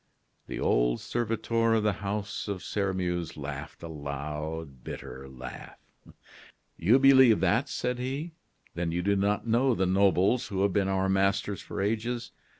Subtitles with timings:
[0.47, 5.77] The old servitor of the house of Sairmeuse laughed a loud, bitter laugh.
[6.75, 8.31] "You believe that!" said he;
[8.73, 12.31] "then you do not know the nobles who have been our masters for ages.